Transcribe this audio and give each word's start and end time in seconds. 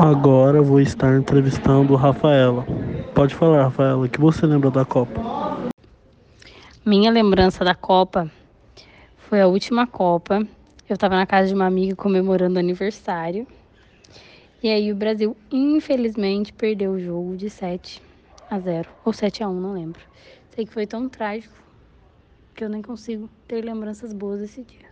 Agora 0.00 0.62
vou 0.62 0.80
estar 0.80 1.18
entrevistando 1.18 1.96
Rafaela. 1.96 2.64
Pode 3.16 3.34
falar, 3.34 3.64
Rafaela, 3.64 4.06
o 4.06 4.08
que 4.08 4.20
você 4.20 4.46
lembra 4.46 4.70
da 4.70 4.84
Copa? 4.84 5.20
Minha 6.86 7.10
lembrança 7.10 7.64
da 7.64 7.74
Copa 7.74 8.30
foi 9.16 9.40
a 9.40 9.48
última 9.48 9.88
Copa. 9.88 10.46
Eu 10.88 10.94
estava 10.94 11.16
na 11.16 11.26
casa 11.26 11.48
de 11.48 11.54
uma 11.54 11.66
amiga 11.66 11.96
comemorando 11.96 12.60
aniversário. 12.60 13.44
E 14.62 14.68
aí 14.68 14.92
o 14.92 14.94
Brasil, 14.94 15.36
infelizmente, 15.50 16.52
perdeu 16.52 16.92
o 16.92 17.00
jogo 17.00 17.36
de 17.36 17.50
7 17.50 18.00
a 18.48 18.60
0 18.60 18.88
ou 19.04 19.12
7 19.12 19.42
a 19.42 19.48
1, 19.48 19.60
não 19.60 19.72
lembro. 19.72 20.00
Sei 20.54 20.64
que 20.64 20.72
foi 20.72 20.86
tão 20.86 21.08
trágico 21.08 21.54
que 22.54 22.62
eu 22.62 22.68
nem 22.68 22.82
consigo 22.82 23.28
ter 23.48 23.64
lembranças 23.64 24.12
boas 24.12 24.38
desse 24.38 24.62
dia. 24.62 24.86